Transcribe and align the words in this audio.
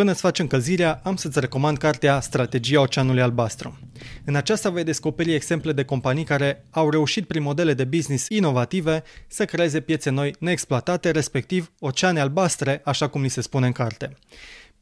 Până 0.00 0.12
îți 0.12 0.20
faci 0.20 0.38
încălzirea, 0.38 1.00
am 1.02 1.16
să-ți 1.16 1.40
recomand 1.40 1.78
cartea 1.78 2.20
Strategia 2.20 2.80
Oceanului 2.80 3.22
Albastru. 3.22 3.78
În 4.24 4.34
aceasta 4.34 4.70
vei 4.70 4.84
descoperi 4.84 5.34
exemple 5.34 5.72
de 5.72 5.84
companii 5.84 6.24
care 6.24 6.64
au 6.70 6.90
reușit 6.90 7.26
prin 7.26 7.42
modele 7.42 7.74
de 7.74 7.84
business 7.84 8.28
inovative 8.28 9.02
să 9.28 9.44
creeze 9.44 9.80
piețe 9.80 10.10
noi 10.10 10.34
neexploatate, 10.38 11.10
respectiv 11.10 11.72
oceane 11.78 12.20
albastre, 12.20 12.80
așa 12.84 13.08
cum 13.08 13.22
li 13.22 13.28
se 13.28 13.40
spune 13.40 13.66
în 13.66 13.72
carte. 13.72 14.16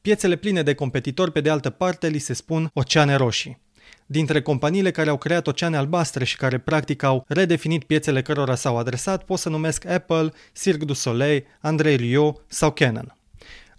Piețele 0.00 0.36
pline 0.36 0.62
de 0.62 0.74
competitori, 0.74 1.32
pe 1.32 1.40
de 1.40 1.50
altă 1.50 1.70
parte, 1.70 2.08
li 2.08 2.18
se 2.18 2.32
spun 2.32 2.70
oceane 2.72 3.14
roșii. 3.14 3.60
Dintre 4.06 4.42
companiile 4.42 4.90
care 4.90 5.10
au 5.10 5.16
creat 5.16 5.46
oceane 5.46 5.76
albastre 5.76 6.24
și 6.24 6.36
care 6.36 6.58
practic 6.58 7.02
au 7.02 7.24
redefinit 7.28 7.84
piețele 7.84 8.22
cărora 8.22 8.54
s-au 8.54 8.78
adresat, 8.78 9.24
pot 9.24 9.38
să 9.38 9.48
numesc 9.48 9.86
Apple, 9.86 10.32
Cirque 10.62 10.84
du 10.84 10.92
Soleil, 10.92 11.44
Andrei 11.60 11.96
Rieu 11.96 12.42
sau 12.46 12.72
Canon. 12.72 13.17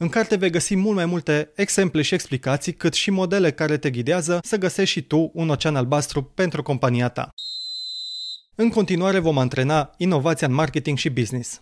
În 0.02 0.10
carte 0.10 0.36
vei 0.36 0.50
găsi 0.50 0.76
mult 0.76 0.96
mai 0.96 1.06
multe 1.06 1.52
exemple 1.56 2.02
și 2.02 2.14
explicații, 2.14 2.74
cât 2.74 2.94
și 2.94 3.12
modele 3.12 3.52
care 3.52 3.78
te 3.78 3.90
ghidează 3.90 4.40
să 4.44 4.58
găsești 4.58 4.94
și 4.94 5.02
tu 5.02 5.32
un 5.34 5.50
ocean 5.50 5.76
albastru 5.76 6.24
pentru 6.24 6.62
compania 6.62 7.10
ta. 7.10 7.30
În 8.56 8.70
continuare 8.70 9.20
vom 9.20 9.38
antrena 9.38 9.94
inovația 9.98 10.48
în 10.48 10.54
marketing 10.54 10.98
și 10.98 11.10
business. 11.10 11.62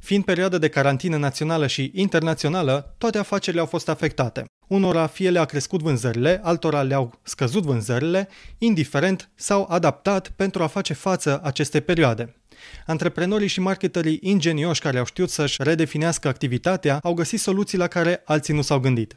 Fiind 0.00 0.24
perioadă 0.24 0.58
de 0.58 0.68
carantină 0.68 1.16
națională 1.16 1.66
și 1.66 1.90
internațională, 1.94 2.94
toate 2.98 3.18
afacerile 3.18 3.60
au 3.60 3.66
fost 3.66 3.88
afectate. 3.88 4.44
Unora 4.66 5.06
fie 5.06 5.30
le-a 5.30 5.44
crescut 5.44 5.80
vânzările, 5.80 6.40
altora 6.42 6.82
le-au 6.82 7.20
scăzut 7.22 7.62
vânzările, 7.62 8.28
indiferent 8.58 9.30
s-au 9.34 9.66
adaptat 9.70 10.28
pentru 10.28 10.62
a 10.62 10.66
face 10.66 10.92
față 10.92 11.40
acestei 11.44 11.80
perioade. 11.80 12.41
Antreprenorii 12.86 13.48
și 13.48 13.60
marketerii 13.60 14.18
ingenioși 14.22 14.80
care 14.80 14.98
au 14.98 15.04
știut 15.04 15.30
să-și 15.30 15.62
redefinească 15.62 16.28
activitatea 16.28 16.98
au 17.02 17.14
găsit 17.14 17.40
soluții 17.40 17.78
la 17.78 17.86
care 17.86 18.22
alții 18.24 18.54
nu 18.54 18.62
s-au 18.62 18.78
gândit. 18.78 19.16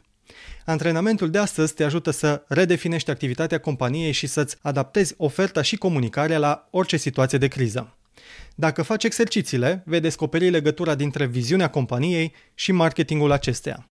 Antrenamentul 0.64 1.30
de 1.30 1.38
astăzi 1.38 1.74
te 1.74 1.84
ajută 1.84 2.10
să 2.10 2.44
redefinești 2.48 3.10
activitatea 3.10 3.58
companiei 3.58 4.12
și 4.12 4.26
să-ți 4.26 4.56
adaptezi 4.62 5.14
oferta 5.16 5.62
și 5.62 5.76
comunicarea 5.76 6.38
la 6.38 6.68
orice 6.70 6.96
situație 6.96 7.38
de 7.38 7.48
criză. 7.48 7.96
Dacă 8.54 8.82
faci 8.82 9.04
exercițiile, 9.04 9.82
vei 9.84 10.00
descoperi 10.00 10.50
legătura 10.50 10.94
dintre 10.94 11.26
viziunea 11.26 11.68
companiei 11.68 12.32
și 12.54 12.72
marketingul 12.72 13.32
acesteia. 13.32 13.90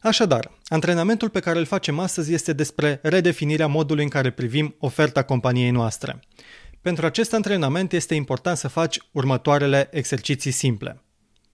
Așadar, 0.00 0.50
antrenamentul 0.68 1.28
pe 1.28 1.40
care 1.40 1.58
îl 1.58 1.64
facem 1.64 1.98
astăzi 1.98 2.32
este 2.32 2.52
despre 2.52 2.98
redefinirea 3.02 3.66
modului 3.66 4.02
în 4.02 4.08
care 4.08 4.30
privim 4.30 4.74
oferta 4.78 5.22
companiei 5.22 5.70
noastre. 5.70 6.20
Pentru 6.84 7.06
acest 7.06 7.32
antrenament 7.32 7.92
este 7.92 8.14
important 8.14 8.56
să 8.56 8.68
faci 8.68 8.98
următoarele 9.12 9.88
exerciții 9.92 10.50
simple. 10.50 11.02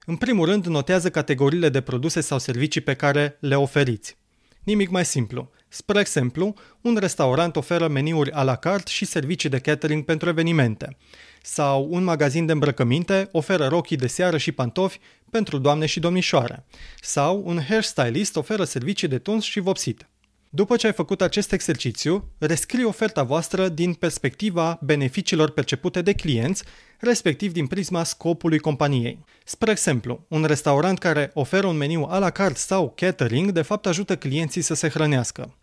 În 0.06 0.16
primul 0.16 0.46
rând, 0.46 0.66
notează 0.66 1.10
categoriile 1.10 1.68
de 1.68 1.80
produse 1.80 2.20
sau 2.20 2.38
servicii 2.38 2.80
pe 2.80 2.94
care 2.94 3.36
le 3.40 3.56
oferiți. 3.56 4.16
Nimic 4.62 4.88
mai 4.88 5.04
simplu. 5.04 5.50
Spre 5.68 6.00
exemplu, 6.00 6.54
un 6.80 6.96
restaurant 7.00 7.56
oferă 7.56 7.88
meniuri 7.88 8.30
a 8.32 8.42
la 8.42 8.56
carte 8.56 8.90
și 8.90 9.04
servicii 9.04 9.48
de 9.48 9.58
catering 9.58 10.04
pentru 10.04 10.28
evenimente. 10.28 10.96
Sau 11.42 11.86
un 11.90 12.04
magazin 12.04 12.46
de 12.46 12.52
îmbrăcăminte 12.52 13.28
oferă 13.32 13.66
rochii 13.66 13.96
de 13.96 14.06
seară 14.06 14.36
și 14.38 14.52
pantofi 14.52 14.98
pentru 15.30 15.58
doamne 15.58 15.86
și 15.86 16.00
domnișoare. 16.00 16.64
Sau 17.00 17.42
un 17.44 17.60
hairstylist 17.68 18.36
oferă 18.36 18.64
servicii 18.64 19.08
de 19.08 19.18
tuns 19.18 19.44
și 19.44 19.60
vopsit. 19.60 20.09
După 20.53 20.77
ce 20.77 20.87
ai 20.87 20.93
făcut 20.93 21.21
acest 21.21 21.53
exercițiu, 21.53 22.31
rescrii 22.38 22.84
oferta 22.84 23.22
voastră 23.22 23.69
din 23.69 23.94
perspectiva 23.94 24.78
beneficiilor 24.83 25.50
percepute 25.50 26.03
de 26.03 26.12
clienți, 26.12 26.65
respectiv 26.99 27.53
din 27.53 27.66
prisma 27.66 28.05
scopului 28.05 28.59
companiei. 28.59 29.25
Spre 29.44 29.71
exemplu, 29.71 30.25
un 30.28 30.44
restaurant 30.44 30.99
care 30.99 31.31
oferă 31.34 31.66
un 31.66 31.77
meniu 31.77 32.06
a 32.09 32.19
la 32.19 32.31
carte 32.31 32.59
sau 32.59 32.93
catering, 32.97 33.50
de 33.50 33.62
fapt 33.62 33.87
ajută 33.87 34.16
clienții 34.16 34.62
să 34.62 34.75
se 34.75 34.88
hrănească. 34.88 35.55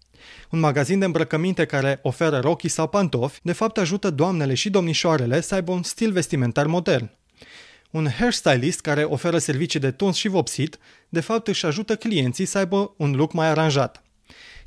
Un 0.51 0.59
magazin 0.59 0.99
de 0.99 1.05
îmbrăcăminte 1.05 1.65
care 1.65 1.99
oferă 2.01 2.39
rochii 2.39 2.69
sau 2.69 2.87
pantofi, 2.87 3.39
de 3.43 3.53
fapt 3.53 3.77
ajută 3.77 4.09
doamnele 4.09 4.53
și 4.53 4.69
domnișoarele 4.69 5.41
să 5.41 5.55
aibă 5.55 5.71
un 5.71 5.83
stil 5.83 6.11
vestimentar 6.11 6.65
modern. 6.65 7.11
Un 7.91 8.07
hairstylist 8.09 8.81
care 8.81 9.03
oferă 9.03 9.37
servicii 9.37 9.79
de 9.79 9.91
tuns 9.91 10.15
și 10.15 10.27
vopsit, 10.27 10.77
de 11.09 11.19
fapt 11.19 11.47
își 11.47 11.65
ajută 11.65 11.95
clienții 11.95 12.45
să 12.45 12.57
aibă 12.57 12.93
un 12.97 13.15
look 13.15 13.33
mai 13.33 13.47
aranjat 13.47 14.01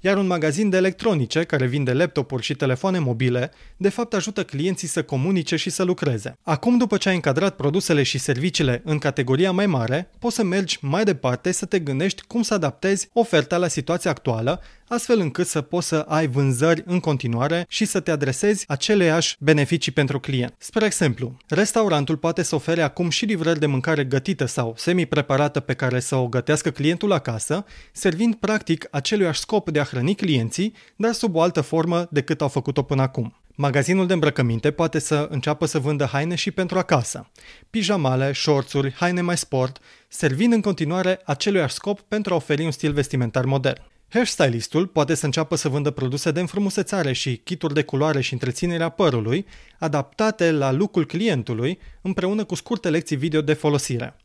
iar 0.00 0.16
un 0.16 0.26
magazin 0.26 0.70
de 0.70 0.76
electronice 0.76 1.44
care 1.44 1.66
vinde 1.66 1.92
laptopuri 1.92 2.42
și 2.42 2.54
telefoane 2.54 2.98
mobile, 2.98 3.50
de 3.76 3.88
fapt 3.88 4.14
ajută 4.14 4.44
clienții 4.44 4.88
să 4.88 5.02
comunice 5.02 5.56
și 5.56 5.70
să 5.70 5.82
lucreze. 5.82 6.38
Acum, 6.42 6.78
după 6.78 6.96
ce 6.96 7.08
ai 7.08 7.14
încadrat 7.14 7.56
produsele 7.56 8.02
și 8.02 8.18
serviciile 8.18 8.82
în 8.84 8.98
categoria 8.98 9.52
mai 9.52 9.66
mare, 9.66 10.10
poți 10.18 10.34
să 10.34 10.44
mergi 10.44 10.78
mai 10.80 11.04
departe 11.04 11.52
să 11.52 11.66
te 11.66 11.78
gândești 11.78 12.22
cum 12.26 12.42
să 12.42 12.54
adaptezi 12.54 13.08
oferta 13.12 13.56
la 13.56 13.68
situația 13.68 14.10
actuală, 14.10 14.62
astfel 14.88 15.20
încât 15.20 15.46
să 15.46 15.60
poți 15.60 15.86
să 15.86 16.04
ai 16.08 16.26
vânzări 16.26 16.82
în 16.86 17.00
continuare 17.00 17.66
și 17.68 17.84
să 17.84 18.00
te 18.00 18.10
adresezi 18.10 18.64
aceleiași 18.68 19.36
beneficii 19.38 19.92
pentru 19.92 20.20
client. 20.20 20.54
Spre 20.58 20.84
exemplu, 20.84 21.36
restaurantul 21.48 22.16
poate 22.16 22.42
să 22.42 22.54
ofere 22.54 22.82
acum 22.82 23.10
și 23.10 23.24
livrări 23.24 23.58
de 23.58 23.66
mâncare 23.66 24.04
gătită 24.04 24.44
sau 24.44 24.74
semi-preparată 24.76 25.60
pe 25.60 25.74
care 25.74 26.00
să 26.00 26.16
o 26.16 26.28
gătească 26.28 26.70
clientul 26.70 27.12
acasă, 27.12 27.64
servind 27.92 28.34
practic 28.34 28.88
aceluiași 28.90 29.40
scop 29.40 29.70
de 29.70 29.80
a 29.80 29.84
hrăni 29.90 30.14
clienții, 30.14 30.74
dar 30.96 31.12
sub 31.12 31.34
o 31.34 31.40
altă 31.40 31.60
formă 31.60 32.08
decât 32.10 32.40
au 32.40 32.48
făcut-o 32.48 32.82
până 32.82 33.02
acum. 33.02 33.34
Magazinul 33.54 34.06
de 34.06 34.12
îmbrăcăminte 34.12 34.70
poate 34.70 34.98
să 34.98 35.26
înceapă 35.30 35.66
să 35.66 35.78
vândă 35.78 36.04
haine 36.04 36.34
și 36.34 36.50
pentru 36.50 36.78
acasă. 36.78 37.30
Pijamale, 37.70 38.32
șorțuri, 38.32 38.92
haine 38.92 39.20
mai 39.20 39.36
sport, 39.36 39.78
servind 40.08 40.52
în 40.52 40.60
continuare 40.60 41.20
aceluiași 41.24 41.74
scop 41.74 42.00
pentru 42.00 42.32
a 42.32 42.36
oferi 42.36 42.64
un 42.64 42.70
stil 42.70 42.92
vestimentar 42.92 43.44
modern. 43.44 43.82
Hairstylistul 44.08 44.86
poate 44.86 45.14
să 45.14 45.24
înceapă 45.24 45.56
să 45.56 45.68
vândă 45.68 45.90
produse 45.90 46.30
de 46.30 46.40
înfrumusețare 46.40 47.12
și 47.12 47.36
kituri 47.36 47.74
de 47.74 47.82
culoare 47.82 48.20
și 48.20 48.32
întreținerea 48.32 48.88
părului, 48.88 49.46
adaptate 49.78 50.50
la 50.50 50.72
look-ul 50.72 51.06
clientului, 51.06 51.78
împreună 52.02 52.44
cu 52.44 52.54
scurte 52.54 52.90
lecții 52.90 53.16
video 53.16 53.40
de 53.40 53.52
folosire. 53.52 54.16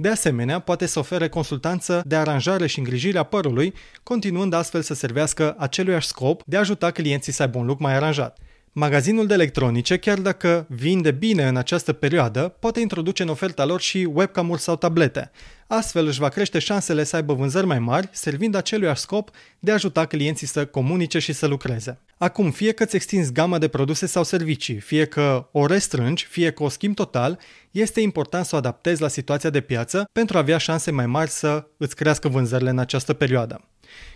De 0.00 0.08
asemenea, 0.08 0.58
poate 0.58 0.86
să 0.86 0.98
ofere 0.98 1.28
consultanță 1.28 2.02
de 2.06 2.16
aranjare 2.16 2.66
și 2.66 2.78
îngrijire 2.78 3.18
a 3.18 3.22
părului, 3.22 3.74
continuând 4.02 4.52
astfel 4.52 4.82
să 4.82 4.94
servească 4.94 5.54
aceluiași 5.58 6.06
scop 6.06 6.42
de 6.46 6.56
a 6.56 6.58
ajuta 6.58 6.90
clienții 6.90 7.32
să 7.32 7.42
aibă 7.42 7.58
un 7.58 7.66
look 7.66 7.78
mai 7.78 7.94
aranjat. 7.94 8.38
Magazinul 8.80 9.26
de 9.26 9.34
electronice, 9.34 9.96
chiar 9.96 10.18
dacă 10.18 10.66
vinde 10.68 11.10
bine 11.10 11.46
în 11.46 11.56
această 11.56 11.92
perioadă, 11.92 12.54
poate 12.58 12.80
introduce 12.80 13.22
în 13.22 13.28
oferta 13.28 13.64
lor 13.64 13.80
și 13.80 14.08
webcam-uri 14.12 14.60
sau 14.60 14.76
tablete. 14.76 15.30
Astfel 15.66 16.06
își 16.06 16.18
va 16.18 16.28
crește 16.28 16.58
șansele 16.58 17.04
să 17.04 17.16
aibă 17.16 17.34
vânzări 17.34 17.66
mai 17.66 17.78
mari, 17.78 18.08
servind 18.12 18.54
aceluiași 18.54 19.00
scop 19.00 19.30
de 19.58 19.70
a 19.70 19.74
ajuta 19.74 20.04
clienții 20.06 20.46
să 20.46 20.66
comunice 20.66 21.18
și 21.18 21.32
să 21.32 21.46
lucreze. 21.46 21.98
Acum, 22.18 22.50
fie 22.50 22.72
că 22.72 22.82
îți 22.82 22.96
extinzi 22.96 23.32
gama 23.32 23.58
de 23.58 23.68
produse 23.68 24.06
sau 24.06 24.24
servicii, 24.24 24.78
fie 24.78 25.04
că 25.04 25.48
o 25.52 25.66
restrângi, 25.66 26.24
fie 26.24 26.50
că 26.50 26.62
o 26.62 26.68
schimbi 26.68 26.96
total, 26.96 27.38
este 27.70 28.00
important 28.00 28.44
să 28.44 28.54
o 28.54 28.58
adaptezi 28.58 29.00
la 29.00 29.08
situația 29.08 29.50
de 29.50 29.60
piață 29.60 30.08
pentru 30.12 30.36
a 30.36 30.40
avea 30.40 30.58
șanse 30.58 30.90
mai 30.90 31.06
mari 31.06 31.30
să 31.30 31.66
îți 31.76 31.96
crească 31.96 32.28
vânzările 32.28 32.70
în 32.70 32.78
această 32.78 33.12
perioadă. 33.12 33.60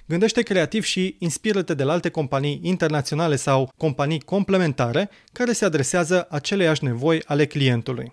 Gândește 0.07 0.43
creativ 0.43 0.85
și 0.85 1.17
inspiră-te 1.19 1.75
de 1.75 1.85
la 1.85 1.93
alte 1.93 2.09
companii 2.09 2.61
internaționale 2.63 3.37
sau 3.37 3.73
companii 3.77 4.21
complementare 4.21 5.11
care 5.33 5.53
se 5.53 5.65
adresează 5.65 6.27
aceleiași 6.31 6.85
nevoi 6.85 7.23
ale 7.27 7.47
clientului. 7.47 8.13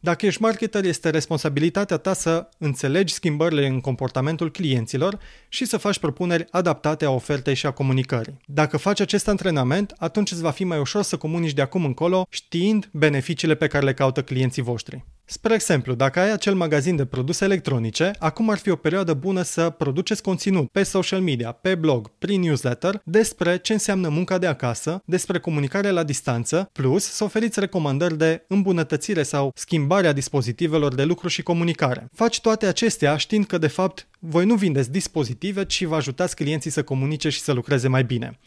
Dacă 0.00 0.26
ești 0.26 0.42
marketer, 0.42 0.84
este 0.84 1.10
responsabilitatea 1.10 1.96
ta 1.96 2.12
să 2.12 2.48
înțelegi 2.58 3.14
schimbările 3.14 3.66
în 3.66 3.80
comportamentul 3.80 4.50
clienților 4.50 5.18
și 5.48 5.64
să 5.64 5.76
faci 5.76 5.98
propuneri 5.98 6.46
adaptate 6.50 7.04
a 7.04 7.10
ofertei 7.10 7.54
și 7.54 7.66
a 7.66 7.70
comunicării. 7.70 8.36
Dacă 8.46 8.76
faci 8.76 9.00
acest 9.00 9.28
antrenament, 9.28 9.94
atunci 9.98 10.30
îți 10.30 10.42
va 10.42 10.50
fi 10.50 10.64
mai 10.64 10.78
ușor 10.78 11.02
să 11.02 11.16
comunici 11.16 11.52
de 11.52 11.62
acum 11.62 11.84
încolo 11.84 12.26
știind 12.28 12.88
beneficiile 12.92 13.54
pe 13.54 13.66
care 13.66 13.84
le 13.84 13.94
caută 13.94 14.22
clienții 14.22 14.62
voștri. 14.62 15.04
Spre 15.28 15.54
exemplu, 15.54 15.94
dacă 15.94 16.20
ai 16.20 16.32
acel 16.32 16.54
magazin 16.54 16.96
de 16.96 17.04
produse 17.04 17.44
electronice, 17.44 18.10
acum 18.18 18.50
ar 18.50 18.58
fi 18.58 18.70
o 18.70 18.76
perioadă 18.76 19.14
bună 19.14 19.42
să 19.42 19.70
produceți 19.70 20.22
conținut 20.22 20.70
pe 20.70 20.82
social 20.82 21.20
media, 21.20 21.52
pe 21.52 21.74
blog, 21.74 22.10
prin 22.18 22.40
newsletter, 22.40 23.00
despre 23.04 23.56
ce 23.56 23.72
înseamnă 23.72 24.08
munca 24.08 24.38
de 24.38 24.46
acasă, 24.46 25.02
despre 25.04 25.38
comunicare 25.38 25.90
la 25.90 26.02
distanță, 26.02 26.68
plus 26.72 27.04
să 27.04 27.24
oferiți 27.24 27.60
recomandări 27.60 28.18
de 28.18 28.44
îmbunătățire 28.48 29.22
sau 29.22 29.52
schimbarea 29.54 30.12
dispozitivelor 30.12 30.94
de 30.94 31.04
lucru 31.04 31.28
și 31.28 31.42
comunicare. 31.42 32.08
Faci 32.12 32.40
toate 32.40 32.66
acestea 32.66 33.16
știind 33.16 33.46
că, 33.46 33.58
de 33.58 33.66
fapt, 33.66 34.08
voi 34.18 34.46
nu 34.46 34.54
vindeți 34.54 34.90
dispozitive, 34.90 35.64
ci 35.64 35.84
vă 35.84 35.94
ajutați 35.94 36.36
clienții 36.36 36.70
să 36.70 36.82
comunice 36.82 37.28
și 37.28 37.40
să 37.40 37.52
lucreze 37.52 37.88
mai 37.88 38.04
bine. 38.04 38.38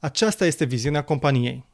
Aceasta 0.00 0.46
este 0.46 0.64
viziunea 0.64 1.02
companiei. 1.02 1.64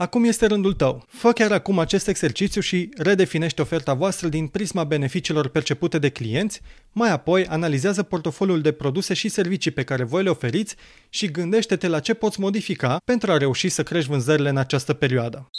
Acum 0.00 0.24
este 0.24 0.46
rândul 0.46 0.72
tău. 0.72 1.04
Fă 1.08 1.32
chiar 1.32 1.52
acum 1.52 1.78
acest 1.78 2.08
exercițiu 2.08 2.60
și 2.60 2.88
redefinește 2.96 3.62
oferta 3.62 3.94
voastră 3.94 4.28
din 4.28 4.46
prisma 4.46 4.84
beneficiilor 4.84 5.48
percepute 5.48 5.98
de 5.98 6.08
clienți, 6.08 6.60
mai 6.92 7.10
apoi 7.10 7.46
analizează 7.46 8.02
portofoliul 8.02 8.60
de 8.60 8.72
produse 8.72 9.14
și 9.14 9.28
servicii 9.28 9.70
pe 9.70 9.82
care 9.82 10.04
voi 10.04 10.22
le 10.22 10.30
oferiți 10.30 10.76
și 11.08 11.30
gândește-te 11.30 11.88
la 11.88 12.00
ce 12.00 12.14
poți 12.14 12.40
modifica 12.40 13.00
pentru 13.04 13.32
a 13.32 13.36
reuși 13.36 13.68
să 13.68 13.82
crești 13.82 14.10
vânzările 14.10 14.48
în 14.48 14.56
această 14.56 14.92
perioadă. 14.92 15.50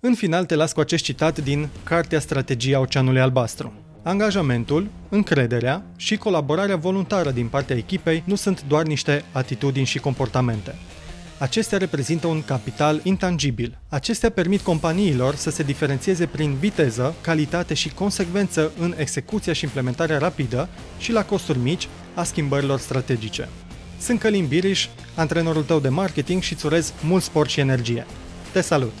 În 0.00 0.14
final 0.14 0.44
te 0.44 0.54
las 0.54 0.72
cu 0.72 0.80
acest 0.80 1.04
citat 1.04 1.38
din 1.38 1.68
Cartea 1.84 2.20
Strategia 2.20 2.80
Oceanului 2.80 3.20
Albastru. 3.20 3.72
Angajamentul, 4.02 4.88
încrederea 5.08 5.84
și 5.96 6.16
colaborarea 6.16 6.76
voluntară 6.76 7.30
din 7.30 7.48
partea 7.48 7.76
echipei 7.76 8.22
nu 8.26 8.34
sunt 8.34 8.64
doar 8.68 8.84
niște 8.84 9.24
atitudini 9.32 9.86
și 9.86 9.98
comportamente. 9.98 10.74
Acestea 11.38 11.78
reprezintă 11.78 12.26
un 12.26 12.42
capital 12.42 13.00
intangibil. 13.02 13.78
Acestea 13.88 14.30
permit 14.30 14.60
companiilor 14.60 15.34
să 15.34 15.50
se 15.50 15.62
diferențieze 15.62 16.26
prin 16.26 16.54
viteză, 16.54 17.14
calitate 17.20 17.74
și 17.74 17.88
consecvență 17.88 18.72
în 18.78 18.94
execuția 18.96 19.52
și 19.52 19.64
implementarea 19.64 20.18
rapidă 20.18 20.68
și 20.98 21.12
la 21.12 21.24
costuri 21.24 21.58
mici 21.58 21.88
a 22.14 22.22
schimbărilor 22.22 22.78
strategice. 22.78 23.48
Sunt 24.00 24.20
Călin 24.20 24.46
Biriș, 24.46 24.86
antrenorul 25.14 25.62
tău 25.62 25.80
de 25.80 25.88
marketing 25.88 26.42
și 26.42 26.52
îți 26.52 26.66
urez 26.66 26.92
mult 27.04 27.22
sport 27.22 27.50
și 27.50 27.60
energie. 27.60 28.06
Te 28.52 28.60
salut! 28.60 28.92